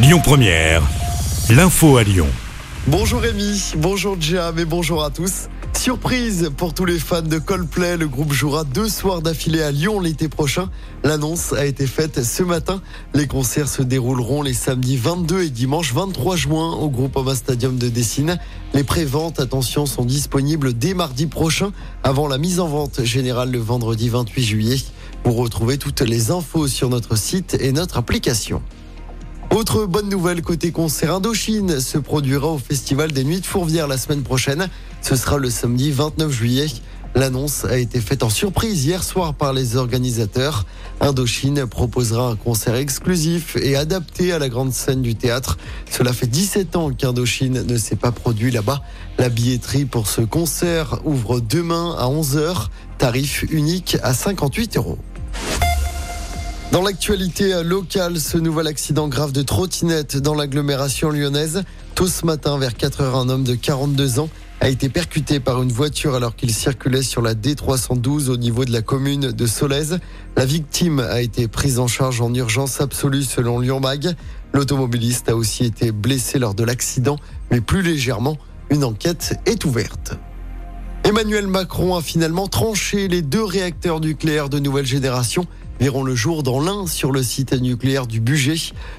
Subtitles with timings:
[0.00, 0.80] Lyon Première,
[1.50, 2.28] l'info à Lyon.
[2.86, 5.48] Bonjour Rémi, bonjour Jam et bonjour à tous.
[5.76, 9.98] Surprise pour tous les fans de Coldplay, le groupe jouera deux soirs d'affilée à Lyon
[9.98, 10.70] l'été prochain.
[11.02, 12.80] L'annonce a été faite ce matin.
[13.12, 17.88] Les concerts se dérouleront les samedis 22 et dimanche 23 juin au Groupama Stadium de
[17.88, 18.38] Dessine.
[18.74, 21.72] Les préventes, attention, sont disponibles dès mardi prochain
[22.04, 24.76] avant la mise en vente générale le vendredi 28 juillet.
[25.24, 28.62] Vous retrouvez toutes les infos sur notre site et notre application.
[29.50, 33.96] Autre bonne nouvelle côté concert Indochine se produira au Festival des Nuits de Fourvière la
[33.96, 34.68] semaine prochaine.
[35.00, 36.66] Ce sera le samedi 29 juillet.
[37.14, 40.66] L'annonce a été faite en surprise hier soir par les organisateurs.
[41.00, 45.56] Indochine proposera un concert exclusif et adapté à la grande scène du théâtre.
[45.90, 48.82] Cela fait 17 ans qu'Indochine ne s'est pas produit là-bas.
[49.18, 52.68] La billetterie pour ce concert ouvre demain à 11h,
[52.98, 54.98] tarif unique à 58 euros.
[56.70, 61.62] Dans l'actualité locale, ce nouvel accident grave de trottinette dans l'agglomération lyonnaise.
[61.94, 64.28] Tôt ce matin, vers 4 heures, un homme de 42 ans
[64.60, 68.72] a été percuté par une voiture alors qu'il circulait sur la D312 au niveau de
[68.72, 69.98] la commune de Solèze.
[70.36, 74.14] La victime a été prise en charge en urgence absolue selon Lyon Mag.
[74.52, 77.16] L'automobiliste a aussi été blessé lors de l'accident,
[77.50, 78.36] mais plus légèrement.
[78.68, 80.18] Une enquête est ouverte.
[81.08, 85.46] Emmanuel Macron a finalement tranché les deux réacteurs nucléaires de nouvelle génération
[85.80, 88.56] verront le jour dans l'un sur le site nucléaire du budget.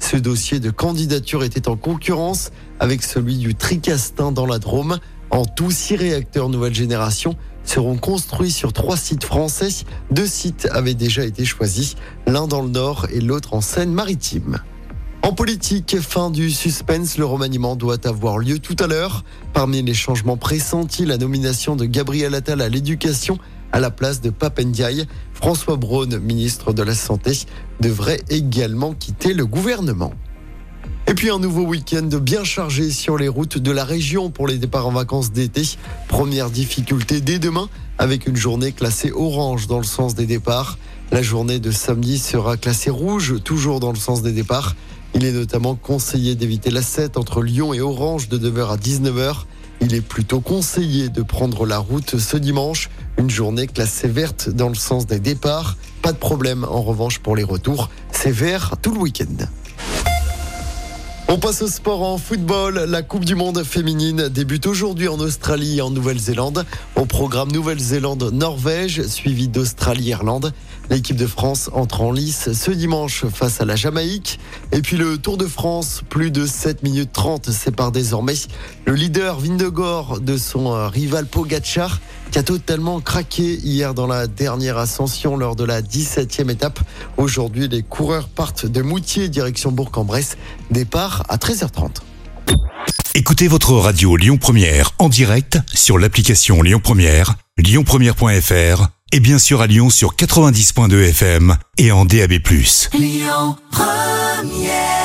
[0.00, 2.50] Ce dossier de candidature était en concurrence
[2.80, 4.98] avec celui du Tricastin dans la Drôme.
[5.30, 9.68] En tout, six réacteurs nouvelle génération seront construits sur trois sites français.
[10.10, 11.94] Deux sites avaient déjà été choisis,
[12.26, 14.58] l'un dans le nord et l'autre en Seine-Maritime.
[15.22, 19.24] En politique, fin du suspense, le remaniement doit avoir lieu tout à l'heure.
[19.52, 23.38] Parmi les changements pressentis, la nomination de Gabriel Attal à l'éducation
[23.70, 25.06] à la place de Papendiaï.
[25.32, 27.38] François Braun, ministre de la Santé,
[27.80, 30.12] devrait également quitter le gouvernement.
[31.06, 34.58] Et puis un nouveau week-end bien chargé sur les routes de la région pour les
[34.58, 35.62] départs en vacances d'été.
[36.08, 40.78] Première difficulté dès demain avec une journée classée orange dans le sens des départs.
[41.12, 44.74] La journée de samedi sera classée rouge, toujours dans le sens des départs.
[45.14, 49.44] Il est notamment conseillé d'éviter la 7 entre Lyon et Orange de 9h à 19h.
[49.80, 54.68] Il est plutôt conseillé de prendre la route ce dimanche, une journée classée verte dans
[54.68, 55.76] le sens des départs.
[56.00, 59.46] Pas de problème en revanche pour les retours, c'est vert tout le week-end.
[61.34, 62.74] On passe au sport en football.
[62.74, 66.66] La Coupe du Monde féminine débute aujourd'hui en Australie et en Nouvelle-Zélande.
[66.94, 70.52] Au programme Nouvelle-Zélande-Norvège, suivi d'Australie-Irlande.
[70.90, 74.40] L'équipe de France entre en lice ce dimanche face à la Jamaïque.
[74.72, 78.34] Et puis le Tour de France, plus de 7 minutes 30 sépare désormais
[78.84, 84.26] le leader Vindegor de son euh, rival Pogacar qui a totalement craqué hier dans la
[84.26, 86.80] dernière ascension lors de la 17e étape.
[87.18, 90.38] Aujourd'hui, les coureurs partent de Moutier direction Bourg-en-Bresse.
[90.70, 91.98] Départ à 13h30.
[93.14, 99.60] Écoutez votre radio Lyon Première en direct sur l'application Lyon Première, lyonpremière.fr et bien sûr
[99.60, 102.32] à Lyon sur 90.2 FM et en DAB+.
[102.94, 105.01] Lyon Première